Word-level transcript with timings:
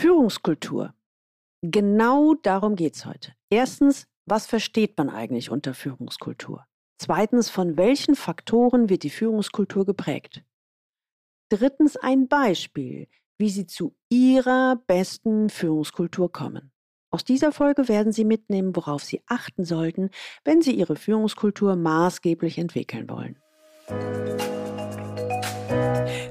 Führungskultur. 0.00 0.94
Genau 1.62 2.34
darum 2.34 2.76
geht 2.76 2.96
es 2.96 3.06
heute. 3.06 3.32
Erstens, 3.50 4.06
was 4.26 4.46
versteht 4.46 4.98
man 4.98 5.08
eigentlich 5.08 5.50
unter 5.50 5.74
Führungskultur? 5.74 6.66
Zweitens, 6.98 7.50
von 7.50 7.76
welchen 7.76 8.14
Faktoren 8.14 8.88
wird 8.88 9.02
die 9.02 9.10
Führungskultur 9.10 9.84
geprägt? 9.84 10.44
Drittens, 11.50 11.96
ein 11.96 12.28
Beispiel, 12.28 13.08
wie 13.38 13.50
Sie 13.50 13.66
zu 13.66 13.94
Ihrer 14.10 14.82
besten 14.86 15.50
Führungskultur 15.50 16.30
kommen. 16.32 16.72
Aus 17.10 17.24
dieser 17.24 17.52
Folge 17.52 17.88
werden 17.88 18.12
Sie 18.12 18.24
mitnehmen, 18.24 18.74
worauf 18.74 19.04
Sie 19.04 19.22
achten 19.26 19.64
sollten, 19.64 20.10
wenn 20.44 20.62
Sie 20.62 20.72
Ihre 20.72 20.96
Führungskultur 20.96 21.76
maßgeblich 21.76 22.58
entwickeln 22.58 23.08
wollen. 23.08 23.36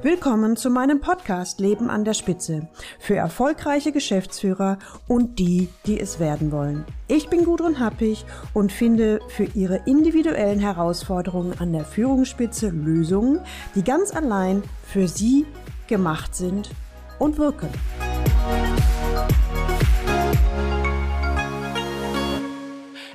Willkommen 0.03 0.55
zu 0.55 0.69
meinem 0.69 1.01
Podcast 1.01 1.59
Leben 1.59 1.89
an 1.89 2.05
der 2.05 2.13
Spitze 2.13 2.69
für 2.99 3.15
erfolgreiche 3.15 3.91
Geschäftsführer 3.91 4.77
und 5.07 5.39
die, 5.39 5.67
die 5.87 5.99
es 5.99 6.19
werden 6.19 6.51
wollen. 6.51 6.85
Ich 7.07 7.27
bin 7.27 7.43
Gudrun 7.43 7.79
Happig 7.79 8.23
und 8.53 8.71
finde 8.71 9.19
für 9.29 9.45
Ihre 9.45 9.81
individuellen 9.87 10.59
Herausforderungen 10.59 11.59
an 11.59 11.73
der 11.73 11.85
Führungsspitze 11.85 12.69
Lösungen, 12.69 13.39
die 13.73 13.83
ganz 13.83 14.15
allein 14.15 14.61
für 14.83 15.07
Sie 15.07 15.45
gemacht 15.87 16.35
sind 16.35 16.69
und 17.17 17.39
wirken. 17.39 17.69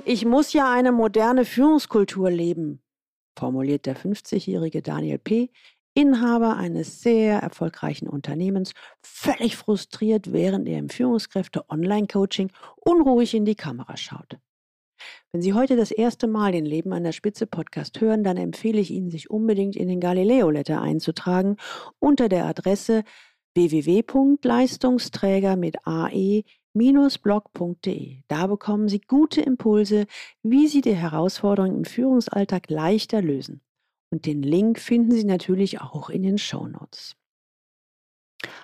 Ich 0.03 0.25
muss 0.25 0.51
ja 0.51 0.69
eine 0.69 0.91
moderne 0.91 1.45
Führungskultur 1.45 2.29
leben, 2.29 2.81
formuliert 3.37 3.85
der 3.85 3.95
50-jährige 3.95 4.81
Daniel 4.81 5.19
P. 5.19 5.51
Inhaber 5.99 6.55
eines 6.55 7.01
sehr 7.01 7.39
erfolgreichen 7.39 8.07
Unternehmens, 8.07 8.71
völlig 9.01 9.57
frustriert, 9.57 10.31
während 10.31 10.69
er 10.69 10.79
im 10.79 10.87
Führungskräfte-Online-Coaching 10.87 12.51
unruhig 12.77 13.33
in 13.33 13.43
die 13.43 13.55
Kamera 13.55 13.97
schaut. 13.97 14.37
Wenn 15.33 15.41
Sie 15.41 15.53
heute 15.53 15.75
das 15.75 15.91
erste 15.91 16.27
Mal 16.27 16.53
den 16.53 16.65
Leben 16.65 16.93
an 16.93 17.03
der 17.03 17.11
Spitze 17.11 17.47
Podcast 17.47 17.99
hören, 17.99 18.23
dann 18.23 18.37
empfehle 18.37 18.79
ich 18.79 18.91
Ihnen, 18.91 19.09
sich 19.09 19.29
unbedingt 19.29 19.75
in 19.75 19.89
den 19.89 19.99
Galileo 19.99 20.49
Letter 20.49 20.81
einzutragen 20.81 21.57
unter 21.99 22.29
der 22.29 22.45
Adresse 22.45 23.03
www.leistungsträger 23.55 25.57
mit 25.57 25.85
ae-blog.de. 25.85 26.45
Da 28.29 28.47
bekommen 28.47 28.87
Sie 28.87 29.01
gute 29.01 29.41
Impulse, 29.41 30.05
wie 30.43 30.69
Sie 30.69 30.79
die 30.79 30.95
Herausforderungen 30.95 31.75
im 31.75 31.83
Führungsalltag 31.83 32.69
leichter 32.69 33.21
lösen. 33.21 33.59
Und 34.11 34.25
den 34.25 34.41
Link 34.41 34.79
finden 34.79 35.11
Sie 35.11 35.23
natürlich 35.23 35.81
auch 35.81 36.09
in 36.09 36.23
den 36.23 36.37
Show 36.37 36.67
Notes. 36.67 37.15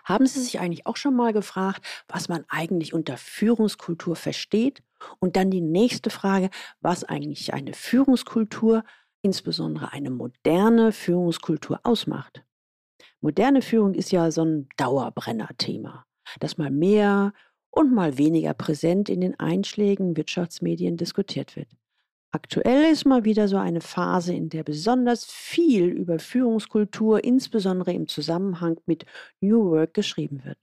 Haben 0.04 0.26
Sie 0.26 0.40
sich 0.42 0.60
eigentlich 0.60 0.86
auch 0.86 0.96
schon 0.96 1.16
mal 1.16 1.34
gefragt, 1.34 1.86
was 2.08 2.30
man 2.30 2.46
eigentlich 2.48 2.94
unter 2.94 3.18
Führungskultur 3.18 4.16
versteht? 4.16 4.82
Und 5.20 5.36
dann 5.36 5.52
die 5.52 5.62
nächste 5.62 6.10
Frage, 6.10 6.50
was 6.80 7.04
eigentlich 7.04 7.54
eine 7.54 7.74
Führungskultur, 7.74 8.84
insbesondere 9.22 9.92
eine 9.92 10.10
moderne 10.10 10.92
Führungskultur 10.92 11.80
ausmacht? 11.84 12.44
Moderne 13.22 13.62
Führung 13.62 13.94
ist 13.94 14.12
ja 14.12 14.32
so 14.32 14.44
ein 14.44 14.70
Dauerbrenner-Thema, 14.78 16.06
das 16.40 16.58
mal 16.58 16.72
mehr 16.72 17.34
und 17.70 17.94
mal 17.94 18.18
weniger 18.18 18.54
präsent 18.54 19.10
in 19.10 19.22
den 19.22 19.40
Einschlägen 19.40 20.16
Wirtschaftsmedien 20.16 20.96
diskutiert 20.96 21.56
wird. 21.56 21.68
Aktuell 22.36 22.92
ist 22.92 23.06
mal 23.06 23.24
wieder 23.24 23.48
so 23.48 23.56
eine 23.56 23.80
Phase, 23.80 24.34
in 24.34 24.50
der 24.50 24.64
besonders 24.64 25.24
viel 25.24 25.86
über 25.86 26.20
Führungskultur, 26.20 27.24
insbesondere 27.24 27.94
im 27.94 28.10
Zusammenhang 28.10 28.78
mit 28.86 29.06
New 29.40 29.72
Work, 29.72 29.94
geschrieben 29.94 30.44
wird. 30.44 30.58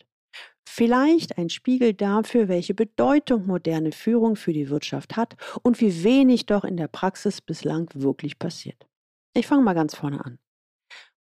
Vielleicht 0.68 1.38
ein 1.38 1.48
Spiegel 1.48 1.94
dafür, 1.94 2.48
welche 2.48 2.74
Bedeutung 2.74 3.46
moderne 3.46 3.92
Führung 3.92 4.36
für 4.36 4.52
die 4.52 4.68
Wirtschaft 4.68 5.16
hat 5.16 5.36
und 5.62 5.80
wie 5.80 6.04
wenig 6.04 6.44
doch 6.44 6.64
in 6.64 6.76
der 6.76 6.88
Praxis 6.88 7.40
bislang 7.40 7.88
wirklich 7.94 8.38
passiert. 8.38 8.86
Ich 9.32 9.46
fange 9.46 9.62
mal 9.62 9.72
ganz 9.72 9.94
vorne 9.94 10.22
an. 10.22 10.38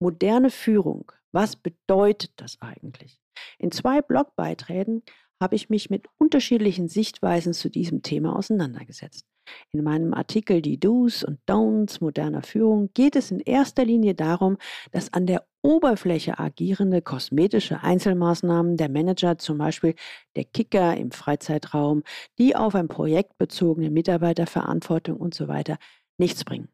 Moderne 0.00 0.48
Führung, 0.48 1.12
was 1.30 1.56
bedeutet 1.56 2.32
das 2.36 2.56
eigentlich? 2.62 3.20
In 3.58 3.70
zwei 3.70 4.00
Blogbeiträgen 4.00 5.02
habe 5.42 5.56
ich 5.56 5.68
mich 5.68 5.90
mit 5.90 6.06
unterschiedlichen 6.16 6.88
Sichtweisen 6.88 7.52
zu 7.52 7.68
diesem 7.68 8.00
Thema 8.00 8.34
auseinandergesetzt. 8.34 9.26
In 9.72 9.82
meinem 9.84 10.14
Artikel 10.14 10.62
Die 10.62 10.78
Do's 10.78 11.22
und 11.24 11.38
Don'ts 11.48 12.00
moderner 12.00 12.42
Führung 12.42 12.90
geht 12.94 13.16
es 13.16 13.30
in 13.30 13.40
erster 13.40 13.84
Linie 13.84 14.14
darum, 14.14 14.58
dass 14.92 15.12
an 15.12 15.26
der 15.26 15.46
Oberfläche 15.62 16.38
agierende 16.38 17.02
kosmetische 17.02 17.82
Einzelmaßnahmen 17.82 18.76
der 18.76 18.88
Manager, 18.88 19.38
zum 19.38 19.58
Beispiel 19.58 19.94
der 20.36 20.44
Kicker 20.44 20.96
im 20.96 21.10
Freizeitraum, 21.10 22.02
die 22.38 22.54
auf 22.54 22.74
ein 22.74 22.88
Projekt 22.88 23.38
bezogene 23.38 23.90
Mitarbeiterverantwortung 23.90 25.16
und 25.16 25.34
so 25.34 25.48
weiter, 25.48 25.78
nichts 26.18 26.44
bringen. 26.44 26.68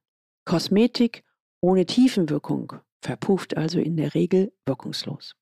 Kosmetik 0.44 1.24
ohne 1.60 1.86
Tiefenwirkung 1.86 2.74
verpufft 3.00 3.56
also 3.56 3.78
in 3.80 3.96
der 3.96 4.14
Regel 4.14 4.52
wirkungslos. 4.66 5.34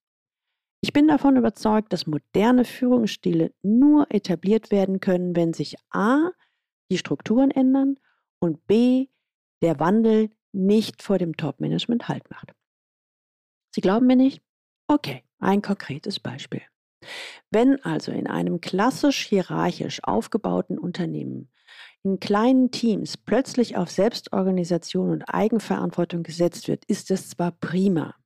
Ich 0.84 0.92
bin 0.92 1.06
davon 1.06 1.36
überzeugt, 1.36 1.92
dass 1.92 2.08
moderne 2.08 2.64
Führungsstile 2.64 3.52
nur 3.62 4.06
etabliert 4.10 4.72
werden 4.72 4.98
können, 4.98 5.36
wenn 5.36 5.52
sich 5.52 5.76
a 5.90 6.30
die 6.92 6.98
Strukturen 6.98 7.50
ändern 7.50 7.98
und 8.38 8.66
b, 8.66 9.08
der 9.62 9.80
Wandel 9.80 10.30
nicht 10.52 11.02
vor 11.02 11.16
dem 11.16 11.36
Top-Management 11.38 12.08
Halt 12.08 12.30
macht. 12.30 12.52
Sie 13.74 13.80
glauben 13.80 14.06
mir 14.06 14.16
nicht? 14.16 14.42
Okay, 14.86 15.24
ein 15.38 15.62
konkretes 15.62 16.20
Beispiel. 16.20 16.60
Wenn 17.50 17.82
also 17.82 18.12
in 18.12 18.26
einem 18.26 18.60
klassisch 18.60 19.26
hierarchisch 19.26 20.04
aufgebauten 20.04 20.78
Unternehmen 20.78 21.50
in 22.04 22.20
kleinen 22.20 22.70
Teams 22.70 23.16
plötzlich 23.16 23.76
auf 23.76 23.90
Selbstorganisation 23.90 25.10
und 25.10 25.22
Eigenverantwortung 25.22 26.22
gesetzt 26.22 26.68
wird, 26.68 26.84
ist 26.84 27.10
es 27.10 27.30
zwar 27.30 27.52
prima, 27.52 28.16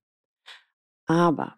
aber 1.06 1.56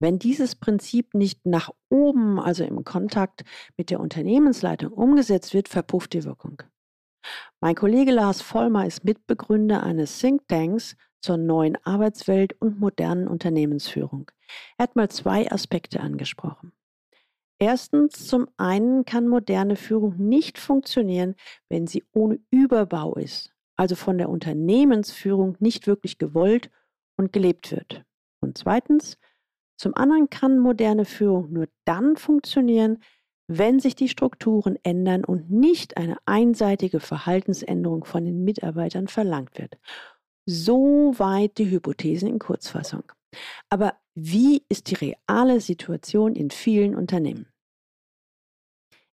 wenn 0.00 0.18
dieses 0.18 0.56
Prinzip 0.56 1.14
nicht 1.14 1.46
nach 1.46 1.70
oben, 1.90 2.40
also 2.40 2.64
im 2.64 2.84
Kontakt 2.84 3.44
mit 3.76 3.90
der 3.90 4.00
Unternehmensleitung 4.00 4.92
umgesetzt 4.92 5.54
wird, 5.54 5.68
verpufft 5.68 6.14
die 6.14 6.24
Wirkung. 6.24 6.62
Mein 7.60 7.74
Kollege 7.74 8.10
Lars 8.10 8.40
Vollmer 8.40 8.86
ist 8.86 9.04
Mitbegründer 9.04 9.82
eines 9.82 10.18
Think 10.18 10.48
Tanks 10.48 10.96
zur 11.20 11.36
neuen 11.36 11.76
Arbeitswelt 11.84 12.54
und 12.60 12.80
modernen 12.80 13.28
Unternehmensführung. 13.28 14.30
Er 14.78 14.84
hat 14.84 14.96
mal 14.96 15.10
zwei 15.10 15.50
Aspekte 15.52 16.00
angesprochen. 16.00 16.72
Erstens, 17.58 18.26
zum 18.26 18.48
einen 18.56 19.04
kann 19.04 19.28
moderne 19.28 19.76
Führung 19.76 20.16
nicht 20.16 20.58
funktionieren, 20.58 21.34
wenn 21.68 21.86
sie 21.86 22.04
ohne 22.12 22.40
Überbau 22.50 23.16
ist, 23.16 23.52
also 23.76 23.96
von 23.96 24.16
der 24.16 24.30
Unternehmensführung 24.30 25.56
nicht 25.60 25.86
wirklich 25.86 26.16
gewollt 26.16 26.70
und 27.18 27.34
gelebt 27.34 27.70
wird. 27.70 28.02
Und 28.40 28.56
zweitens, 28.56 29.18
zum 29.80 29.96
anderen 29.96 30.28
kann 30.28 30.58
moderne 30.58 31.06
Führung 31.06 31.54
nur 31.54 31.66
dann 31.86 32.18
funktionieren, 32.18 32.98
wenn 33.48 33.80
sich 33.80 33.94
die 33.94 34.10
Strukturen 34.10 34.78
ändern 34.82 35.24
und 35.24 35.50
nicht 35.50 35.96
eine 35.96 36.18
einseitige 36.26 37.00
Verhaltensänderung 37.00 38.04
von 38.04 38.26
den 38.26 38.44
Mitarbeitern 38.44 39.08
verlangt 39.08 39.58
wird. 39.58 39.78
Soweit 40.44 41.56
die 41.56 41.70
Hypothesen 41.70 42.28
in 42.28 42.38
Kurzfassung. 42.38 43.04
Aber 43.70 43.94
wie 44.14 44.66
ist 44.68 44.90
die 44.90 44.96
reale 44.96 45.62
Situation 45.62 46.36
in 46.36 46.50
vielen 46.50 46.94
Unternehmen? 46.94 47.46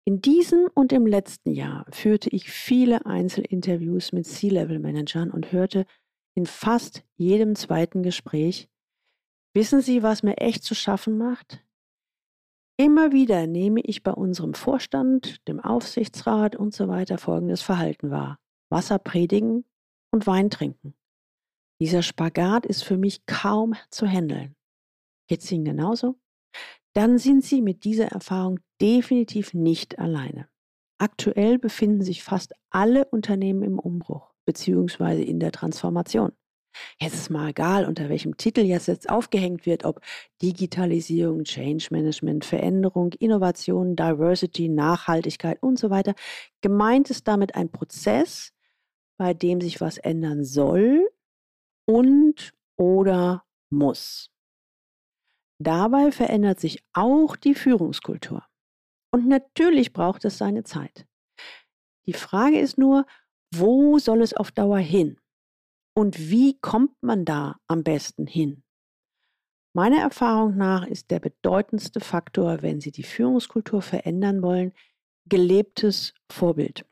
In 0.04 0.20
diesem 0.20 0.66
und 0.74 0.92
im 0.92 1.06
letzten 1.06 1.52
Jahr 1.52 1.86
führte 1.92 2.28
ich 2.30 2.50
viele 2.50 3.06
Einzelinterviews 3.06 4.10
mit 4.10 4.26
C-Level-Managern 4.26 5.30
und 5.30 5.52
hörte 5.52 5.86
in 6.34 6.44
fast 6.44 7.04
jedem 7.16 7.54
zweiten 7.54 8.02
Gespräch, 8.02 8.68
Wissen 9.56 9.80
Sie, 9.80 10.02
was 10.02 10.22
mir 10.22 10.36
echt 10.36 10.64
zu 10.64 10.74
schaffen 10.74 11.16
macht? 11.16 11.64
Immer 12.76 13.12
wieder 13.12 13.46
nehme 13.46 13.80
ich 13.80 14.02
bei 14.02 14.12
unserem 14.12 14.52
Vorstand, 14.52 15.48
dem 15.48 15.60
Aufsichtsrat 15.60 16.56
und 16.56 16.74
so 16.74 16.88
weiter 16.88 17.16
folgendes 17.16 17.62
Verhalten 17.62 18.10
wahr. 18.10 18.38
Wasser 18.68 18.98
predigen 18.98 19.64
und 20.10 20.26
Wein 20.26 20.50
trinken. 20.50 20.92
Dieser 21.80 22.02
Spagat 22.02 22.66
ist 22.66 22.84
für 22.84 22.98
mich 22.98 23.24
kaum 23.24 23.74
zu 23.88 24.06
handeln. 24.06 24.54
Geht's 25.26 25.50
Ihnen 25.50 25.64
genauso? 25.64 26.16
Dann 26.92 27.16
sind 27.16 27.42
Sie 27.42 27.62
mit 27.62 27.84
dieser 27.84 28.08
Erfahrung 28.08 28.60
definitiv 28.82 29.54
nicht 29.54 29.98
alleine. 29.98 30.50
Aktuell 30.98 31.58
befinden 31.58 32.02
sich 32.02 32.22
fast 32.22 32.52
alle 32.68 33.06
Unternehmen 33.06 33.62
im 33.62 33.78
Umbruch 33.78 34.34
bzw. 34.44 35.22
in 35.22 35.40
der 35.40 35.52
Transformation. 35.52 36.32
Jetzt 36.98 37.14
ist 37.14 37.30
mal 37.30 37.50
egal, 37.50 37.84
unter 37.86 38.08
welchem 38.08 38.36
Titel 38.36 38.60
jetzt, 38.60 38.88
jetzt 38.88 39.08
aufgehängt 39.08 39.66
wird, 39.66 39.84
ob 39.84 40.00
Digitalisierung, 40.42 41.44
Change 41.44 41.88
Management, 41.90 42.44
Veränderung, 42.44 43.12
Innovation, 43.14 43.96
Diversity, 43.96 44.68
Nachhaltigkeit 44.68 45.62
und 45.62 45.78
so 45.78 45.90
weiter. 45.90 46.14
Gemeint 46.60 47.10
ist 47.10 47.28
damit 47.28 47.54
ein 47.54 47.70
Prozess, 47.70 48.52
bei 49.18 49.34
dem 49.34 49.60
sich 49.60 49.80
was 49.80 49.98
ändern 49.98 50.44
soll 50.44 51.08
und 51.86 52.52
oder 52.76 53.44
muss. 53.70 54.30
Dabei 55.58 56.12
verändert 56.12 56.60
sich 56.60 56.84
auch 56.92 57.36
die 57.36 57.54
Führungskultur. 57.54 58.44
Und 59.10 59.26
natürlich 59.26 59.92
braucht 59.92 60.24
es 60.24 60.36
seine 60.36 60.64
Zeit. 60.64 61.06
Die 62.06 62.12
Frage 62.12 62.60
ist 62.60 62.76
nur, 62.76 63.06
wo 63.54 63.98
soll 63.98 64.20
es 64.20 64.34
auf 64.34 64.52
Dauer 64.52 64.78
hin? 64.78 65.18
Und 65.98 66.28
wie 66.28 66.58
kommt 66.60 67.02
man 67.02 67.24
da 67.24 67.58
am 67.68 67.82
besten 67.82 68.26
hin? 68.26 68.62
Meiner 69.74 69.98
Erfahrung 69.98 70.54
nach 70.56 70.86
ist 70.86 71.10
der 71.10 71.20
bedeutendste 71.20 72.00
Faktor, 72.00 72.60
wenn 72.60 72.82
Sie 72.82 72.90
die 72.90 73.02
Führungskultur 73.02 73.80
verändern 73.80 74.42
wollen, 74.42 74.72
gelebtes 75.26 76.12
Vorbild. 76.30 76.84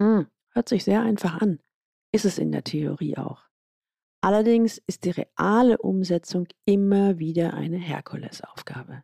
Hm, 0.00 0.28
hört 0.52 0.68
sich 0.68 0.84
sehr 0.84 1.02
einfach 1.02 1.40
an, 1.40 1.58
ist 2.12 2.24
es 2.24 2.38
in 2.38 2.52
der 2.52 2.62
Theorie 2.62 3.16
auch. 3.16 3.42
Allerdings 4.22 4.78
ist 4.86 5.04
die 5.04 5.10
reale 5.10 5.78
Umsetzung 5.78 6.46
immer 6.66 7.18
wieder 7.18 7.54
eine 7.54 7.78
Herkulesaufgabe. 7.78 9.02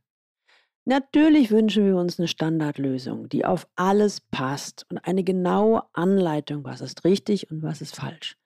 Natürlich 0.85 1.51
wünschen 1.51 1.87
wir 1.87 1.97
uns 1.97 2.21
eine 2.21 2.29
Standardlösung, 2.29 3.29
die 3.29 3.45
auf 3.45 3.67
alles 3.75 4.21
passt 4.21 4.87
und 4.91 4.99
eine 4.99 5.25
genaue 5.25 5.83
Anleitung, 5.93 6.63
was 6.63 6.81
ist 6.81 7.05
richtig 7.05 7.51
und 7.51 7.65
was 7.65 7.81
ist 7.81 7.97
falsch. 7.97 8.37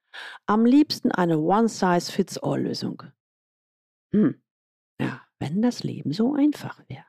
Am 0.46 0.64
liebsten 0.64 1.12
eine 1.12 1.38
One-Size-Fits-All-Lösung. 1.38 3.04
Hm, 4.12 4.42
ja, 5.00 5.22
wenn 5.38 5.62
das 5.62 5.82
Leben 5.82 6.12
so 6.12 6.34
einfach 6.34 6.82
wäre. 6.88 7.04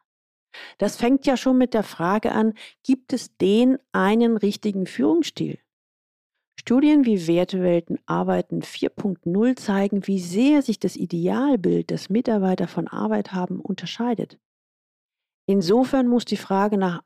Das 0.77 0.97
fängt 0.97 1.25
ja 1.25 1.37
schon 1.37 1.57
mit 1.57 1.73
der 1.73 1.83
Frage 1.83 2.31
an, 2.31 2.53
gibt 2.83 3.13
es 3.13 3.35
den 3.37 3.77
einen 3.91 4.37
richtigen 4.37 4.85
Führungsstil? 4.85 5.59
Studien 6.59 7.05
wie 7.05 7.27
Wertewelten 7.27 7.97
Arbeiten 8.05 8.61
4.0 8.61 9.55
zeigen, 9.55 10.05
wie 10.05 10.19
sehr 10.19 10.61
sich 10.61 10.79
das 10.79 10.95
Idealbild, 10.95 11.89
das 11.89 12.09
Mitarbeiter 12.09 12.67
von 12.67 12.87
Arbeit 12.87 13.33
haben, 13.33 13.59
unterscheidet. 13.59 14.39
Insofern 15.47 16.07
muss 16.07 16.25
die 16.25 16.37
Frage 16.37 16.77
nach 16.77 17.03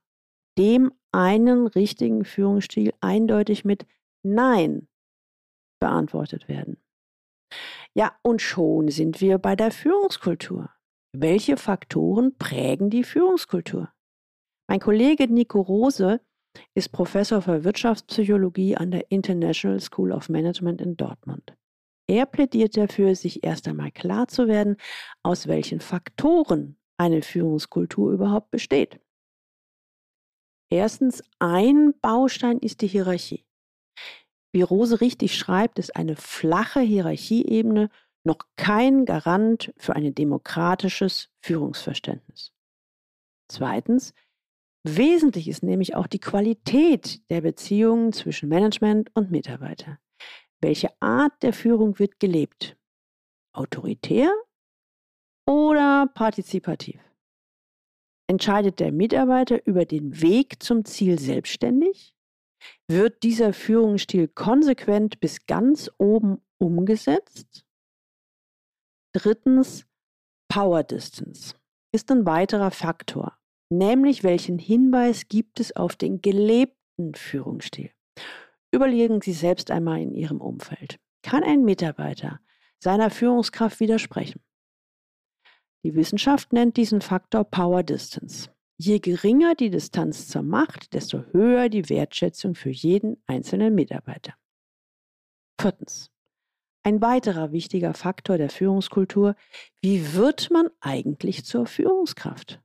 dem 0.58 0.92
einen 1.12 1.68
richtigen 1.68 2.26
Führungsstil 2.26 2.94
eindeutig 3.00 3.64
mit 3.64 3.86
Nein 4.24 4.90
beantwortet 5.86 6.48
werden. 6.48 6.78
Ja, 7.94 8.18
und 8.24 8.42
schon 8.42 8.90
sind 8.90 9.22
wir 9.22 9.38
bei 9.38 9.56
der 9.56 9.70
Führungskultur. 9.70 10.72
Welche 11.14 11.58
Faktoren 11.58 12.36
prägen 12.40 12.90
die 12.90 13.04
Führungskultur? 13.04 13.92
Mein 14.68 14.80
Kollege 14.80 15.28
Nico 15.28 15.62
Rose 15.62 16.22
ist 16.74 16.92
Professor 16.92 17.44
für 17.44 17.64
Wirtschaftspsychologie 17.64 18.76
an 18.76 18.90
der 18.90 19.12
International 19.12 19.80
School 19.80 20.12
of 20.12 20.28
Management 20.28 20.82
in 20.82 20.98
Dortmund. 20.98 21.56
Er 22.08 22.26
plädiert 22.26 22.76
dafür, 22.76 23.16
sich 23.16 23.44
erst 23.44 23.68
einmal 23.68 23.92
klar 23.92 24.28
zu 24.28 24.48
werden, 24.48 24.78
aus 25.22 25.48
welchen 25.48 25.82
Faktoren 25.82 26.78
eine 26.98 27.22
Führungskultur 27.22 28.12
überhaupt 28.12 28.50
besteht. 28.50 29.00
Erstens, 30.72 31.24
ein 31.38 31.94
Baustein 32.02 32.58
ist 32.58 32.82
die 32.82 32.88
Hierarchie. 32.88 33.46
Wie 34.56 34.62
Rose 34.62 35.02
richtig 35.02 35.38
schreibt, 35.38 35.80
ist 35.80 35.98
eine 35.98 36.16
flache 36.16 36.80
Hierarchieebene 36.80 37.90
noch 38.24 38.38
kein 38.56 39.04
Garant 39.04 39.74
für 39.76 39.98
ein 39.98 40.16
demokratisches 40.16 41.30
Führungsverständnis. 41.42 42.54
Zweitens, 43.50 44.14
wesentlich 44.88 45.50
ist 45.50 45.62
nämlich 45.62 45.98
auch 45.98 46.08
die 46.08 46.22
Qualität 46.22 47.30
der 47.30 47.42
Beziehungen 47.42 48.14
zwischen 48.14 48.48
Management 48.48 49.14
und 49.14 49.30
Mitarbeiter. 49.30 50.00
Welche 50.62 50.90
Art 51.02 51.34
der 51.44 51.52
Führung 51.52 52.00
wird 52.00 52.22
gelebt? 52.22 52.78
Autoritär 53.52 54.32
oder 55.46 56.08
partizipativ? 56.14 57.02
Entscheidet 58.28 58.80
der 58.80 58.94
Mitarbeiter 58.94 59.68
über 59.68 59.84
den 59.84 60.22
Weg 60.22 60.64
zum 60.64 60.86
Ziel 60.86 61.20
selbstständig? 61.20 62.15
Wird 62.88 63.24
dieser 63.24 63.52
Führungsstil 63.52 64.28
konsequent 64.28 65.20
bis 65.20 65.48
ganz 65.48 65.90
oben 65.98 66.42
umgesetzt? 66.60 67.66
Drittens, 69.12 69.88
Power 70.50 70.84
Distance 70.84 71.56
ist 71.92 72.12
ein 72.12 72.26
weiterer 72.26 72.70
Faktor, 72.70 73.38
nämlich 73.70 74.24
welchen 74.24 74.60
Hinweis 74.60 75.28
gibt 75.28 75.60
es 75.60 75.76
auf 75.76 75.96
den 75.96 76.22
gelebten 76.22 77.16
Führungsstil. 77.16 77.92
Überlegen 78.72 79.22
Sie 79.22 79.34
selbst 79.34 79.72
einmal 79.72 80.02
in 80.02 80.14
Ihrem 80.14 80.40
Umfeld. 80.40 81.00
Kann 81.24 81.44
ein 81.44 81.64
Mitarbeiter 81.64 82.40
seiner 82.78 83.10
Führungskraft 83.10 83.80
widersprechen? 83.80 84.42
Die 85.84 85.96
Wissenschaft 85.96 86.54
nennt 86.54 86.78
diesen 86.78 87.02
Faktor 87.02 87.46
Power 87.46 87.82
Distance. 87.82 88.55
Je 88.78 89.00
geringer 89.00 89.56
die 89.56 89.70
Distanz 89.70 90.28
zur 90.28 90.44
Macht, 90.44 90.94
desto 90.94 91.24
höher 91.32 91.70
die 91.70 91.88
Wertschätzung 91.90 92.56
für 92.56 92.72
jeden 92.72 93.24
einzelnen 93.26 93.74
Mitarbeiter. 93.74 94.34
Viertens. 95.60 96.12
Ein 96.84 97.02
weiterer 97.02 97.52
wichtiger 97.52 97.94
Faktor 97.94 98.38
der 98.38 98.50
Führungskultur, 98.50 99.36
wie 99.82 100.14
wird 100.14 100.52
man 100.52 100.70
eigentlich 100.82 101.46
zur 101.46 101.66
Führungskraft? 101.66 102.62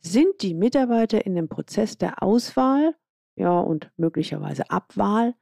Sind 0.00 0.40
die 0.40 0.54
Mitarbeiter 0.54 1.24
in 1.26 1.34
den 1.34 1.48
Prozess 1.48 1.98
der 1.98 2.22
Auswahl, 2.22 2.96
ja 3.36 3.60
und 3.60 3.92
möglicherweise 3.96 4.70
Abwahl 4.70 5.34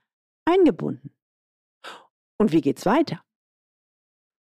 eingebunden? 0.45 1.15
Und 2.39 2.53
wie 2.53 2.61
geht's 2.61 2.85
weiter? 2.85 3.23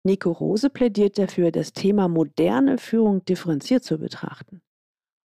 Nico 0.03 0.31
Rose 0.31 0.69
plädiert 0.69 1.17
dafür, 1.17 1.51
das 1.51 1.73
Thema 1.73 2.07
moderne 2.07 2.77
Führung 2.77 3.23
differenziert 3.23 3.83
zu 3.83 3.97
betrachten. 3.97 4.61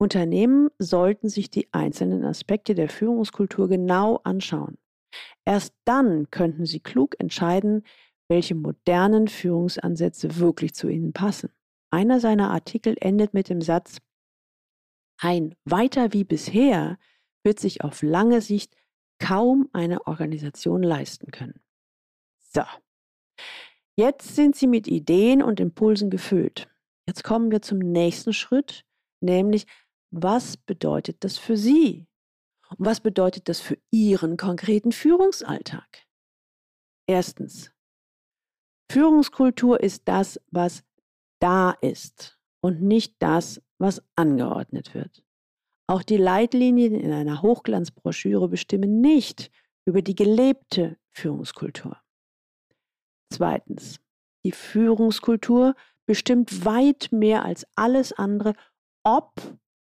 Unternehmen 0.04 0.70
sollten 0.80 1.30
sich 1.30 1.50
die 1.50 1.74
einzelnen 1.74 2.26
Aspekte 2.26 2.76
der 2.76 2.90
Führungskultur 2.90 3.70
genau 3.70 4.18
anschauen. 4.26 4.78
Erst 5.46 5.74
dann 5.86 6.30
könnten 6.30 6.66
Sie 6.66 6.82
klug 6.82 7.16
entscheiden, 7.20 7.84
welche 8.28 8.54
modernen 8.54 9.30
Führungsansätze 9.30 10.38
wirklich 10.40 10.74
zu 10.74 10.90
Ihnen 10.90 11.14
passen. 11.14 11.52
Einer 11.90 12.20
seiner 12.20 12.52
Artikel 12.52 12.96
endet 13.00 13.34
mit 13.34 13.48
dem 13.48 13.62
Satz, 13.62 14.00
ein 15.20 15.56
weiter 15.64 16.12
wie 16.12 16.26
bisher 16.26 16.98
wird 17.44 17.60
sich 17.60 17.84
auf 17.84 18.02
lange 18.02 18.42
Sicht 18.42 18.76
kaum 19.20 19.70
eine 19.72 20.06
Organisation 20.06 20.84
leisten 20.84 21.32
können. 21.32 21.62
So, 22.40 22.64
jetzt 23.96 24.36
sind 24.36 24.58
Sie 24.58 24.68
mit 24.68 24.88
Ideen 24.88 25.42
und 25.42 25.62
Impulsen 25.62 26.10
gefüllt. 26.10 26.68
Jetzt 27.08 27.24
kommen 27.24 27.52
wir 27.52 27.62
zum 27.62 27.80
nächsten 27.80 28.34
Schritt, 28.34 28.84
nämlich 29.22 29.66
was 30.14 30.58
bedeutet 30.58 31.24
das 31.24 31.38
für 31.38 31.58
Sie? 31.58 32.08
Und 32.70 32.86
was 32.86 33.00
bedeutet 33.00 33.50
das 33.50 33.60
für 33.60 33.78
Ihren 33.92 34.38
konkreten 34.38 34.92
Führungsalltag? 34.92 36.06
Erstens, 37.08 37.72
Führungskultur 38.92 39.82
ist 39.82 40.04
das, 40.08 40.40
was 40.52 40.84
da 41.40 41.72
ist 41.82 42.40
und 42.62 42.82
nicht 42.82 43.16
das, 43.20 43.62
was 43.80 44.04
angeordnet 44.16 44.94
wird. 44.94 45.24
Auch 45.88 46.04
die 46.04 46.18
Leitlinien 46.18 46.94
in 46.94 47.12
einer 47.12 47.42
Hochglanzbroschüre 47.42 48.48
bestimmen 48.48 49.02
nicht 49.02 49.52
über 49.86 50.02
die 50.02 50.16
gelebte 50.16 50.98
Führungskultur. 51.12 51.98
Zweitens, 53.32 54.00
die 54.46 54.52
Führungskultur 54.52 55.76
bestimmt 56.06 56.66
weit 56.66 57.10
mehr 57.12 57.44
als 57.44 57.66
alles 57.76 58.14
andere, 58.14 58.54
ob 59.04 59.34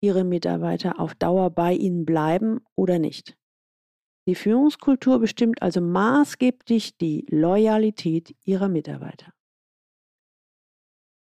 Ihre 0.02 0.24
Mitarbeiter 0.24 0.98
auf 0.98 1.14
Dauer 1.14 1.50
bei 1.50 1.74
Ihnen 1.74 2.04
bleiben 2.06 2.60
oder 2.74 2.98
nicht. 2.98 3.36
Die 4.26 4.34
Führungskultur 4.34 5.18
bestimmt 5.18 5.62
also 5.62 5.80
maßgeblich 5.80 6.96
die 6.96 7.26
Loyalität 7.28 8.34
Ihrer 8.44 8.68
Mitarbeiter. 8.68 9.32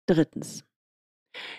Drittens. 0.06 0.64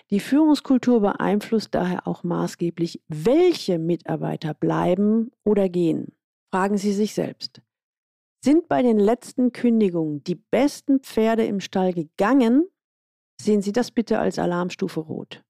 Die 0.10 0.20
Führungskultur 0.20 1.02
beeinflusst 1.02 1.76
daher 1.76 2.08
auch 2.08 2.24
maßgeblich, 2.24 3.02
welche 3.08 3.78
Mitarbeiter 3.78 4.54
bleiben 4.54 5.32
oder 5.44 5.70
gehen. 5.70 6.16
Fragen 6.52 6.78
Sie 6.78 6.94
sich 6.94 7.14
selbst. 7.14 7.62
Sind 8.44 8.68
bei 8.68 8.82
den 8.82 8.98
letzten 8.98 9.52
Kündigungen 9.52 10.24
die 10.24 10.36
besten 10.36 11.02
Pferde 11.02 11.46
im 11.46 11.60
Stall 11.60 11.94
gegangen? 11.94 12.68
Sehen 13.40 13.62
Sie 13.62 13.72
das 13.72 13.92
bitte 13.92 14.20
als 14.20 14.40
Alarmstufe 14.40 15.00
Rot 15.00 15.44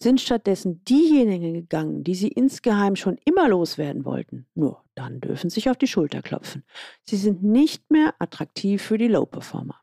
sind 0.00 0.20
stattdessen 0.20 0.84
diejenigen 0.84 1.54
gegangen, 1.54 2.04
die 2.04 2.14
sie 2.14 2.28
insgeheim 2.28 2.94
schon 2.96 3.18
immer 3.24 3.48
loswerden 3.48 4.04
wollten. 4.04 4.46
Nur 4.54 4.84
dann 4.94 5.20
dürfen 5.20 5.50
sie 5.50 5.54
sich 5.54 5.70
auf 5.70 5.76
die 5.76 5.88
Schulter 5.88 6.22
klopfen. 6.22 6.64
Sie 7.04 7.16
sind 7.16 7.42
nicht 7.42 7.90
mehr 7.90 8.14
attraktiv 8.18 8.82
für 8.82 8.98
die 8.98 9.08
Low-Performer. 9.08 9.80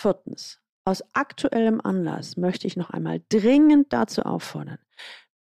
Viertens. 0.00 0.60
Aus 0.84 1.02
aktuellem 1.12 1.80
Anlass 1.82 2.36
möchte 2.36 2.66
ich 2.66 2.76
noch 2.76 2.90
einmal 2.90 3.20
dringend 3.28 3.92
dazu 3.92 4.22
auffordern. 4.22 4.78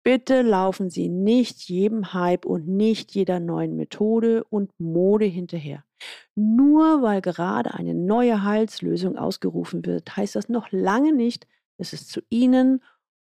Bitte 0.04 0.44
laufen 0.44 0.90
Sie 0.92 1.10
nicht 1.10 1.68
jedem 1.68 2.14
Hype 2.14 2.46
und 2.46 2.68
nicht 2.68 3.14
jeder 3.16 3.40
neuen 3.40 3.76
Methode 3.76 4.44
und 4.44 4.72
Mode 4.80 5.26
hinterher. 5.26 5.84
Nur 6.36 7.02
weil 7.02 7.22
gerade 7.22 7.74
eine 7.74 7.96
neue 7.96 8.44
Heilslösung 8.44 9.18
ausgerufen 9.18 9.86
wird, 9.86 10.16
heißt 10.16 10.36
das 10.36 10.48
noch 10.48 10.72
lange 10.72 11.14
nicht, 11.14 11.48
dass 11.78 11.94
es 11.94 12.08
zu 12.08 12.22
Ihnen 12.30 12.84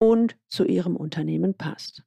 und 0.02 0.36
zu 0.48 0.64
Ihrem 0.64 0.96
Unternehmen 0.96 1.54
passt. 1.54 2.02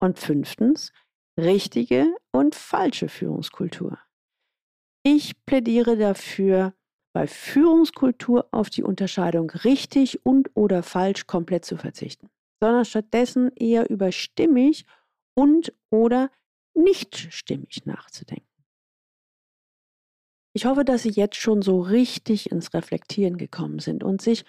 Und 0.00 0.18
fünftens, 0.18 0.94
richtige 1.36 2.16
und 2.32 2.54
falsche 2.54 3.10
Führungskultur. 3.10 3.98
Ich 5.02 5.44
plädiere 5.44 5.98
dafür, 5.98 6.72
bei 7.12 7.26
Führungskultur 7.26 8.48
auf 8.50 8.70
die 8.70 8.82
Unterscheidung 8.82 9.50
richtig 9.50 10.24
und 10.24 10.50
oder 10.54 10.82
falsch 10.82 11.26
komplett 11.26 11.66
zu 11.66 11.76
verzichten, 11.76 12.30
sondern 12.60 12.86
stattdessen 12.86 13.52
eher 13.54 13.90
über 13.90 14.10
stimmig 14.10 14.86
und 15.34 15.74
oder 15.90 16.30
nicht 16.72 17.30
stimmig 17.30 17.84
nachzudenken. 17.84 18.48
Ich 20.54 20.64
hoffe, 20.64 20.86
dass 20.86 21.02
Sie 21.02 21.10
jetzt 21.10 21.36
schon 21.36 21.60
so 21.60 21.82
richtig 21.82 22.50
ins 22.50 22.72
Reflektieren 22.72 23.36
gekommen 23.36 23.80
sind 23.80 24.02
und 24.02 24.22
sich, 24.22 24.46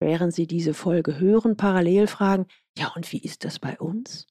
während 0.00 0.34
Sie 0.34 0.46
diese 0.46 0.74
Folge 0.74 1.18
hören, 1.18 1.56
parallel 1.56 2.06
fragen, 2.06 2.46
ja 2.76 2.92
und 2.94 3.10
wie 3.12 3.20
ist 3.20 3.44
das 3.44 3.58
bei 3.58 3.78
uns? 3.78 4.26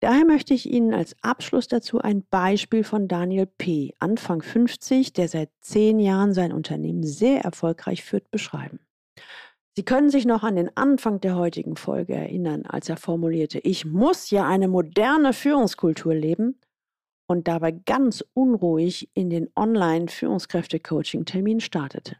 Daher 0.00 0.24
möchte 0.24 0.54
ich 0.54 0.70
Ihnen 0.70 0.94
als 0.94 1.16
Abschluss 1.22 1.66
dazu 1.66 2.00
ein 2.00 2.24
Beispiel 2.30 2.84
von 2.84 3.08
Daniel 3.08 3.46
P., 3.46 3.94
Anfang 3.98 4.42
50, 4.42 5.12
der 5.12 5.26
seit 5.28 5.50
zehn 5.60 5.98
Jahren 5.98 6.32
sein 6.32 6.52
Unternehmen 6.52 7.02
sehr 7.02 7.40
erfolgreich 7.40 8.04
führt, 8.04 8.30
beschreiben. 8.30 8.78
Sie 9.76 9.84
können 9.84 10.10
sich 10.10 10.24
noch 10.24 10.44
an 10.44 10.56
den 10.56 10.74
Anfang 10.76 11.20
der 11.20 11.36
heutigen 11.36 11.76
Folge 11.76 12.14
erinnern, 12.14 12.64
als 12.66 12.88
er 12.88 12.96
formulierte, 12.96 13.60
ich 13.60 13.84
muss 13.84 14.30
ja 14.30 14.44
eine 14.46 14.68
moderne 14.68 15.32
Führungskultur 15.32 16.14
leben 16.14 16.60
und 17.28 17.48
dabei 17.48 17.72
ganz 17.72 18.24
unruhig 18.34 19.10
in 19.14 19.30
den 19.30 19.48
Online-Führungskräfte-Coaching-Termin 19.54 21.60
startete. 21.60 22.16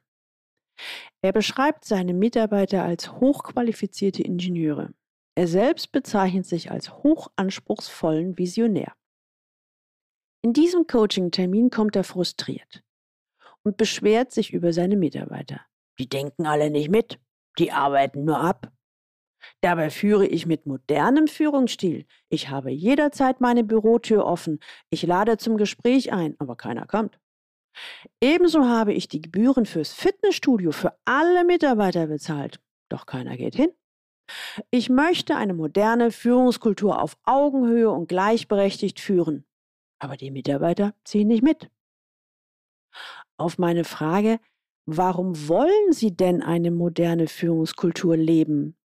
Er 1.23 1.33
beschreibt 1.33 1.85
seine 1.85 2.15
Mitarbeiter 2.15 2.85
als 2.85 3.13
hochqualifizierte 3.13 4.23
Ingenieure. 4.23 4.93
Er 5.35 5.47
selbst 5.47 5.93
bezeichnet 5.93 6.47
sich 6.47 6.71
als 6.71 6.93
hochanspruchsvollen 7.03 8.39
Visionär. 8.39 8.93
In 10.43 10.53
diesem 10.53 10.87
Coaching-Termin 10.87 11.71
kommt 11.71 11.97
er 11.97 12.05
frustriert 12.05 12.83
und 13.65 13.77
beschwert 13.77 14.33
sich 14.33 14.53
über 14.53 14.73
seine 14.73 14.97
Mitarbeiter. 14.97 15.61
Die 15.99 16.09
denken 16.09 16.47
alle 16.47 16.71
nicht 16.71 16.91
mit, 16.91 17.21
die 17.59 17.73
arbeiten 17.73 18.25
nur 18.25 18.41
ab. 18.41 18.73
Dabei 19.61 19.91
führe 19.91 20.27
ich 20.27 20.47
mit 20.47 20.67
modernem 20.67 21.29
Führungsstil. 21.29 22.07
Ich 22.29 22.49
habe 22.49 22.71
jederzeit 22.71 23.41
meine 23.41 23.65
Bürotür 23.65 24.25
offen. 24.25 24.61
Ich 24.91 25.03
lade 25.03 25.37
zum 25.37 25.57
Gespräch 25.57 26.13
ein, 26.13 26.35
aber 26.39 26.57
keiner 26.57 26.87
kommt. 26.87 27.19
Ebenso 28.21 28.67
habe 28.67 28.93
ich 28.93 29.09
die 29.09 29.21
Gebühren 29.21 29.67
fürs 29.67 29.93
Fitnessstudio 29.93 30.73
für 30.73 30.99
alle 31.05 31.45
Mitarbeiter 31.45 32.07
bezahlt. 32.07 32.61
Doch 32.89 33.07
keiner 33.07 33.37
geht 33.37 33.55
hin. 33.55 33.71
Ich 34.71 34.91
möchte 34.91 35.37
eine 35.37 35.55
moderne 35.55 36.11
Führungskultur 36.11 37.01
auf 37.01 37.17
Augenhöhe 37.25 37.91
und 37.91 38.09
gleichberechtigt 38.09 39.01
führen. 39.01 39.45
Aber 40.01 40.17
die 40.17 40.31
Mitarbeiter 40.31 40.95
ziehen 41.05 41.29
nicht 41.29 41.43
mit. 41.43 41.71
Auf 43.37 43.59
meine 43.59 43.85
Frage, 43.85 44.39
warum 44.87 45.49
wollen 45.49 45.93
Sie 45.93 46.17
denn 46.17 46.43
eine 46.43 46.71
moderne 46.71 47.27
Führungskultur 47.27 48.17
leben? 48.17 48.79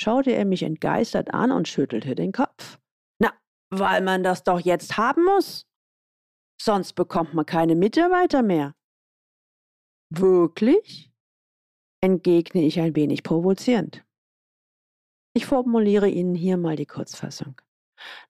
schaute 0.00 0.32
er 0.32 0.46
mich 0.46 0.62
entgeistert 0.62 1.34
an 1.34 1.52
und 1.52 1.68
schüttelte 1.68 2.14
den 2.14 2.32
Kopf. 2.32 2.78
Na, 3.18 3.32
weil 3.68 4.00
man 4.00 4.22
das 4.22 4.42
doch 4.44 4.60
jetzt 4.60 4.96
haben 4.96 5.24
muss. 5.24 5.66
Sonst 6.62 6.92
bekommt 6.92 7.32
man 7.32 7.46
keine 7.46 7.74
Mitarbeiter 7.74 8.42
mehr. 8.42 8.74
Wirklich? 10.10 11.10
entgegne 12.02 12.64
ich 12.64 12.80
ein 12.80 12.94
wenig 12.96 13.22
provozierend. 13.22 14.04
Ich 15.34 15.46
formuliere 15.46 16.08
Ihnen 16.08 16.34
hier 16.34 16.58
mal 16.58 16.76
die 16.76 16.86
Kurzfassung. 16.86 17.60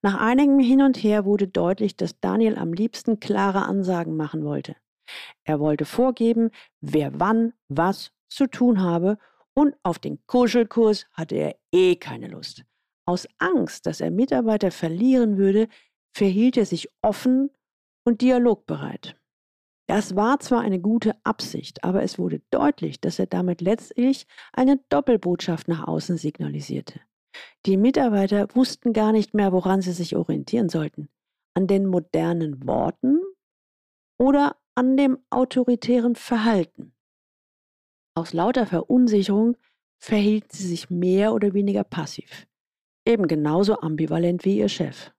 Nach 0.02 0.20
einigem 0.20 0.60
Hin 0.60 0.82
und 0.82 0.96
Her 1.02 1.24
wurde 1.24 1.48
deutlich, 1.48 1.96
dass 1.96 2.20
Daniel 2.20 2.56
am 2.56 2.72
liebsten 2.72 3.18
klare 3.18 3.62
Ansagen 3.62 4.16
machen 4.16 4.44
wollte. 4.44 4.76
Er 5.44 5.58
wollte 5.58 5.84
vorgeben, 5.84 6.50
wer 6.80 7.18
wann 7.18 7.52
was 7.68 8.12
zu 8.28 8.46
tun 8.46 8.80
habe 8.80 9.18
und 9.54 9.74
auf 9.82 9.98
den 9.98 10.24
Kuschelkurs 10.26 11.06
hatte 11.12 11.34
er 11.34 11.56
eh 11.72 11.96
keine 11.96 12.28
Lust. 12.28 12.64
Aus 13.06 13.26
Angst, 13.38 13.86
dass 13.86 14.00
er 14.00 14.12
Mitarbeiter 14.12 14.70
verlieren 14.70 15.36
würde, 15.36 15.68
verhielt 16.12 16.56
er 16.56 16.66
sich 16.66 16.88
offen 17.02 17.50
und 18.04 18.20
dialogbereit. 18.22 19.16
Das 19.88 20.14
war 20.14 20.38
zwar 20.38 20.60
eine 20.60 20.78
gute 20.80 21.16
Absicht, 21.24 21.82
aber 21.82 22.02
es 22.02 22.18
wurde 22.18 22.40
deutlich, 22.50 23.00
dass 23.00 23.18
er 23.18 23.26
damit 23.26 23.60
letztlich 23.60 24.26
eine 24.52 24.78
Doppelbotschaft 24.88 25.66
nach 25.66 25.88
außen 25.88 26.16
signalisierte. 26.16 27.00
Die 27.66 27.76
Mitarbeiter 27.76 28.46
wussten 28.54 28.92
gar 28.92 29.12
nicht 29.12 29.34
mehr, 29.34 29.52
woran 29.52 29.82
sie 29.82 29.92
sich 29.92 30.16
orientieren 30.16 30.68
sollten. 30.68 31.08
An 31.54 31.66
den 31.66 31.86
modernen 31.86 32.66
Worten 32.66 33.20
oder 34.18 34.56
an 34.76 34.96
dem 34.96 35.18
autoritären 35.30 36.14
Verhalten. 36.14 36.92
Aus 38.14 38.32
lauter 38.32 38.66
Verunsicherung 38.66 39.56
verhielten 39.98 40.56
sie 40.56 40.68
sich 40.68 40.90
mehr 40.90 41.34
oder 41.34 41.52
weniger 41.52 41.84
passiv, 41.84 42.46
eben 43.04 43.26
genauso 43.26 43.80
ambivalent 43.80 44.44
wie 44.44 44.58
ihr 44.58 44.68
Chef. 44.68 45.12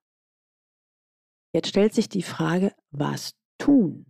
Jetzt 1.54 1.68
stellt 1.68 1.94
sich 1.94 2.10
die 2.10 2.24
Frage, 2.24 2.74
was 2.92 3.36
tun? 3.58 4.06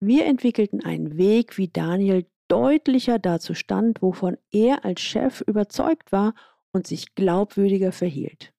Wir 0.00 0.26
entwickelten 0.26 0.84
einen 0.84 1.16
Weg, 1.16 1.58
wie 1.58 1.68
Daniel 1.68 2.26
deutlicher 2.48 3.18
dazu 3.18 3.54
stand, 3.54 4.02
wovon 4.02 4.36
er 4.50 4.84
als 4.84 5.00
Chef 5.00 5.42
überzeugt 5.42 6.12
war 6.12 6.34
und 6.72 6.86
sich 6.86 7.14
glaubwürdiger 7.14 7.92
verhielt. 7.92 8.52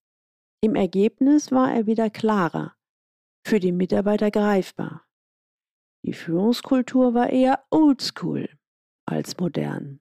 Im 0.62 0.76
Ergebnis 0.76 1.52
war 1.52 1.74
er 1.74 1.86
wieder 1.86 2.10
klarer, 2.10 2.76
für 3.46 3.60
die 3.60 3.72
Mitarbeiter 3.72 4.32
greifbar. 4.32 5.06
Die 6.06 6.14
Führungskultur 6.14 7.14
war 7.14 7.30
eher 7.30 7.66
oldschool 7.70 8.50
als 9.06 9.38
modern, 9.38 10.00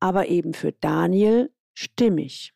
aber 0.00 0.28
eben 0.28 0.54
für 0.54 0.72
Daniel 0.72 1.52
stimmig. 1.74 2.55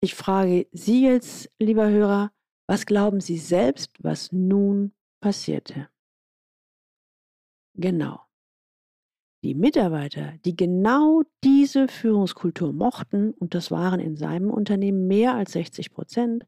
Ich 0.00 0.14
frage 0.14 0.68
Sie 0.72 1.02
jetzt, 1.04 1.50
lieber 1.58 1.88
Hörer, 1.88 2.30
was 2.68 2.86
glauben 2.86 3.20
Sie 3.20 3.38
selbst, 3.38 3.92
was 4.02 4.30
nun 4.30 4.92
passierte. 5.20 5.88
Genau. 7.74 8.20
Die 9.44 9.54
Mitarbeiter, 9.54 10.34
die 10.44 10.56
genau 10.56 11.22
diese 11.44 11.88
Führungskultur 11.88 12.72
mochten, 12.72 13.32
und 13.32 13.54
das 13.54 13.70
waren 13.70 14.00
in 14.00 14.16
seinem 14.16 14.50
Unternehmen 14.50 15.06
mehr 15.06 15.34
als 15.34 15.52
60 15.52 15.92
Prozent, 15.92 16.46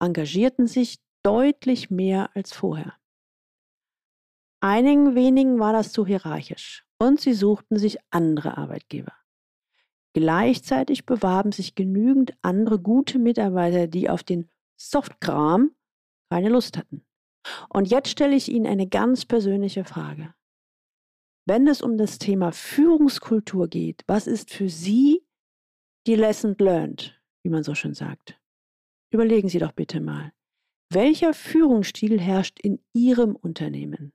engagierten 0.00 0.66
sich 0.66 0.98
deutlich 1.24 1.90
mehr 1.90 2.34
als 2.36 2.52
vorher. 2.52 2.96
Einigen 4.60 5.14
wenigen 5.14 5.58
war 5.58 5.72
das 5.72 5.92
zu 5.92 6.06
hierarchisch 6.06 6.84
und 7.00 7.20
sie 7.20 7.34
suchten 7.34 7.78
sich 7.78 7.98
andere 8.10 8.56
Arbeitgeber. 8.56 9.12
Gleichzeitig 10.14 11.06
bewarben 11.06 11.52
sich 11.52 11.74
genügend 11.74 12.32
andere 12.42 12.78
gute 12.78 13.18
Mitarbeiter, 13.18 13.86
die 13.86 14.10
auf 14.10 14.22
den 14.22 14.50
Softkram 14.76 15.74
keine 16.30 16.50
Lust 16.50 16.76
hatten. 16.76 17.04
Und 17.68 17.90
jetzt 17.90 18.08
stelle 18.08 18.36
ich 18.36 18.50
Ihnen 18.50 18.66
eine 18.66 18.88
ganz 18.88 19.24
persönliche 19.24 19.84
Frage. 19.84 20.34
Wenn 21.46 21.66
es 21.66 21.82
um 21.82 21.98
das 21.98 22.18
Thema 22.18 22.52
Führungskultur 22.52 23.68
geht, 23.68 24.02
was 24.06 24.26
ist 24.26 24.50
für 24.50 24.68
Sie 24.68 25.26
die 26.06 26.14
Lesson 26.14 26.54
learned, 26.58 27.20
wie 27.42 27.50
man 27.50 27.64
so 27.64 27.74
schön 27.74 27.94
sagt? 27.94 28.38
Überlegen 29.12 29.48
Sie 29.48 29.58
doch 29.58 29.72
bitte 29.72 30.00
mal, 30.00 30.32
welcher 30.90 31.34
Führungsstil 31.34 32.20
herrscht 32.20 32.60
in 32.60 32.78
Ihrem 32.92 33.34
Unternehmen 33.34 34.12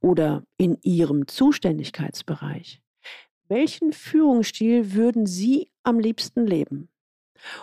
oder 0.00 0.44
in 0.56 0.76
Ihrem 0.82 1.26
Zuständigkeitsbereich? 1.26 2.79
Welchen 3.50 3.92
Führungsstil 3.92 4.94
würden 4.94 5.26
Sie 5.26 5.72
am 5.82 5.98
liebsten 5.98 6.46
leben? 6.46 6.88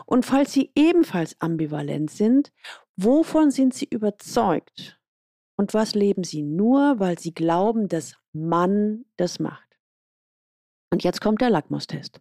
Und 0.06 0.26
falls 0.26 0.52
Sie 0.52 0.70
ebenfalls 0.76 1.40
ambivalent 1.40 2.12
sind, 2.12 2.52
wovon 2.98 3.52
sind 3.52 3.74
Sie 3.74 3.88
überzeugt? 3.90 5.00
Und 5.56 5.74
was 5.74 5.96
leben 5.96 6.26
Sie 6.26 6.42
nur, 6.42 7.00
weil 7.00 7.18
Sie 7.18 7.34
glauben, 7.34 7.88
dass 7.88 8.18
man 8.34 9.06
das 9.16 9.40
macht? 9.40 9.80
Und 10.92 11.06
jetzt 11.06 11.22
kommt 11.22 11.40
der 11.40 11.52
Lackmustest. 11.52 12.20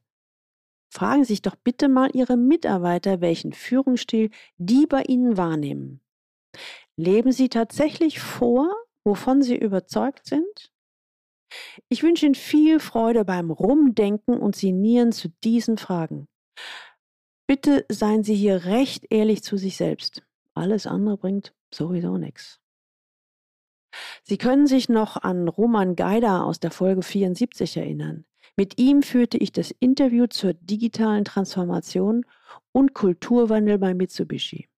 Fragen 0.88 1.24
Sie 1.24 1.32
sich 1.32 1.42
doch 1.42 1.56
bitte 1.56 1.88
mal 1.88 2.14
Ihre 2.14 2.36
Mitarbeiter, 2.36 3.20
welchen 3.20 3.52
Führungsstil 3.52 4.30
die 4.58 4.86
bei 4.86 5.02
Ihnen 5.02 5.36
wahrnehmen. 5.36 6.00
Leben 6.94 7.32
Sie 7.32 7.48
tatsächlich 7.48 8.20
vor, 8.20 8.72
wovon 9.02 9.42
Sie 9.42 9.56
überzeugt 9.56 10.24
sind? 10.24 10.72
Ich 11.88 12.02
wünsche 12.02 12.26
Ihnen 12.26 12.34
viel 12.34 12.80
Freude 12.80 13.24
beim 13.24 13.50
Rumdenken 13.50 14.38
und 14.38 14.56
Sinieren 14.56 15.12
zu 15.12 15.28
diesen 15.44 15.78
Fragen. 15.78 16.28
Bitte 17.46 17.86
seien 17.88 18.24
Sie 18.24 18.34
hier 18.34 18.64
recht 18.64 19.06
ehrlich 19.10 19.42
zu 19.42 19.56
sich 19.56 19.76
selbst. 19.76 20.22
Alles 20.54 20.86
andere 20.86 21.16
bringt 21.16 21.54
sowieso 21.72 22.18
nichts. 22.18 22.60
Sie 24.24 24.38
können 24.38 24.66
sich 24.66 24.88
noch 24.88 25.16
an 25.16 25.48
Roman 25.48 25.96
Geider 25.96 26.44
aus 26.44 26.60
der 26.60 26.70
Folge 26.70 27.02
74 27.02 27.76
erinnern. 27.76 28.24
Mit 28.56 28.78
ihm 28.78 29.02
führte 29.02 29.38
ich 29.38 29.52
das 29.52 29.70
Interview 29.70 30.26
zur 30.26 30.54
digitalen 30.54 31.24
Transformation 31.24 32.24
und 32.72 32.94
Kulturwandel 32.94 33.78
bei 33.78 33.94
Mitsubishi. 33.94 34.68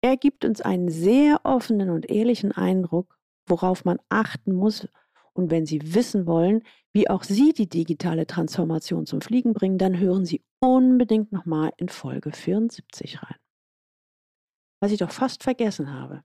Er 0.00 0.16
gibt 0.16 0.44
uns 0.44 0.60
einen 0.60 0.88
sehr 0.88 1.40
offenen 1.44 1.90
und 1.90 2.10
ehrlichen 2.10 2.52
Eindruck, 2.52 3.18
worauf 3.46 3.84
man 3.84 3.98
achten 4.08 4.52
muss. 4.52 4.88
Und 5.36 5.50
wenn 5.50 5.66
Sie 5.66 5.94
wissen 5.94 6.26
wollen, 6.26 6.62
wie 6.92 7.10
auch 7.10 7.22
Sie 7.22 7.52
die 7.52 7.68
digitale 7.68 8.26
Transformation 8.26 9.04
zum 9.04 9.20
Fliegen 9.20 9.52
bringen, 9.52 9.76
dann 9.76 9.98
hören 9.98 10.24
Sie 10.24 10.42
unbedingt 10.60 11.30
nochmal 11.30 11.72
in 11.76 11.90
Folge 11.90 12.32
74 12.32 13.22
rein. 13.22 13.36
Was 14.80 14.92
ich 14.92 14.98
doch 14.98 15.10
fast 15.10 15.42
vergessen 15.42 15.92
habe. 15.92 16.22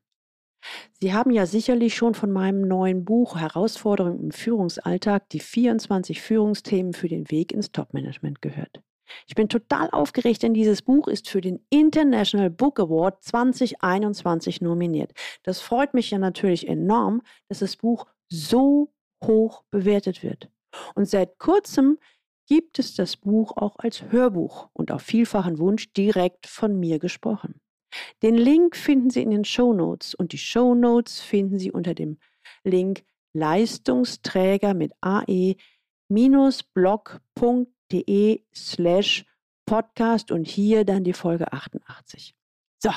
Sie 1.01 1.13
haben 1.13 1.31
ja 1.31 1.45
sicherlich 1.45 1.95
schon 1.95 2.13
von 2.13 2.31
meinem 2.31 2.61
neuen 2.61 3.03
Buch 3.03 3.35
Herausforderungen 3.37 4.19
im 4.19 4.31
Führungsalltag 4.31 5.27
die 5.29 5.39
24 5.39 6.21
Führungsthemen 6.21 6.93
für 6.93 7.09
den 7.09 7.29
Weg 7.31 7.51
ins 7.51 7.71
Topmanagement 7.71 8.41
gehört. 8.41 8.81
Ich 9.27 9.35
bin 9.35 9.49
total 9.49 9.89
aufgeregt, 9.89 10.43
denn 10.43 10.53
dieses 10.53 10.83
Buch 10.83 11.09
ist 11.09 11.27
für 11.27 11.41
den 11.41 11.59
International 11.69 12.49
Book 12.49 12.79
Award 12.79 13.21
2021 13.23 14.61
nominiert. 14.61 15.11
Das 15.43 15.59
freut 15.59 15.93
mich 15.93 16.11
ja 16.11 16.17
natürlich 16.17 16.67
enorm, 16.67 17.21
dass 17.49 17.59
das 17.59 17.75
Buch 17.75 18.05
so 18.29 18.93
hoch 19.23 19.63
bewertet 19.71 20.23
wird. 20.23 20.49
Und 20.95 21.09
seit 21.09 21.37
kurzem 21.39 21.97
gibt 22.47 22.79
es 22.79 22.95
das 22.95 23.17
Buch 23.17 23.55
auch 23.55 23.77
als 23.77 24.03
Hörbuch 24.11 24.69
und 24.73 24.91
auf 24.91 25.01
vielfachen 25.03 25.59
Wunsch 25.59 25.93
direkt 25.93 26.47
von 26.47 26.79
mir 26.79 26.99
gesprochen. 26.99 27.61
Den 28.21 28.35
Link 28.35 28.75
finden 28.75 29.09
Sie 29.09 29.21
in 29.21 29.31
den 29.31 29.45
Show 29.45 29.73
Notes 29.73 30.13
und 30.15 30.31
die 30.31 30.37
Show 30.37 30.75
Notes 30.75 31.19
finden 31.21 31.59
Sie 31.59 31.71
unter 31.71 31.93
dem 31.93 32.17
Link 32.63 33.03
Leistungsträger 33.33 34.73
mit 34.73 34.93
ae-blog.de 35.01 35.59
slash 38.53 39.25
podcast 39.65 40.31
und 40.31 40.47
hier 40.47 40.85
dann 40.85 41.03
die 41.03 41.13
Folge 41.13 41.51
88. 41.51 42.35
So, 42.79 42.91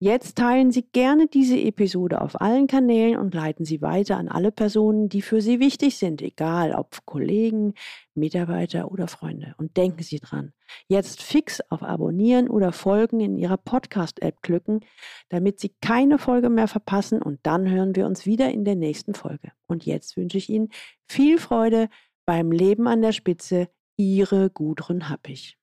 Jetzt 0.00 0.38
teilen 0.38 0.70
Sie 0.70 0.82
gerne 0.92 1.26
diese 1.26 1.58
Episode 1.58 2.20
auf 2.20 2.40
allen 2.40 2.68
Kanälen 2.68 3.18
und 3.18 3.34
leiten 3.34 3.64
Sie 3.64 3.82
weiter 3.82 4.16
an 4.16 4.28
alle 4.28 4.52
Personen, 4.52 5.08
die 5.08 5.22
für 5.22 5.42
Sie 5.42 5.58
wichtig 5.58 5.96
sind, 5.96 6.22
egal 6.22 6.72
ob 6.72 7.04
Kollegen, 7.04 7.74
Mitarbeiter 8.14 8.92
oder 8.92 9.08
Freunde. 9.08 9.56
Und 9.58 9.76
denken 9.76 10.04
Sie 10.04 10.20
dran, 10.20 10.52
jetzt 10.86 11.20
fix 11.20 11.60
auf 11.68 11.82
Abonnieren 11.82 12.48
oder 12.48 12.70
Folgen 12.70 13.18
in 13.18 13.36
Ihrer 13.36 13.56
Podcast-App 13.56 14.40
klicken, 14.40 14.84
damit 15.30 15.58
Sie 15.58 15.74
keine 15.80 16.18
Folge 16.18 16.48
mehr 16.48 16.68
verpassen 16.68 17.20
und 17.20 17.40
dann 17.42 17.68
hören 17.68 17.96
wir 17.96 18.06
uns 18.06 18.24
wieder 18.24 18.52
in 18.52 18.64
der 18.64 18.76
nächsten 18.76 19.14
Folge. 19.14 19.50
Und 19.66 19.84
jetzt 19.84 20.16
wünsche 20.16 20.38
ich 20.38 20.48
Ihnen 20.48 20.68
viel 21.08 21.38
Freude 21.38 21.88
beim 22.24 22.52
Leben 22.52 22.86
an 22.86 23.02
der 23.02 23.12
Spitze. 23.12 23.68
Ihre 23.96 24.48
Gudrun 24.48 25.08
Happig. 25.08 25.58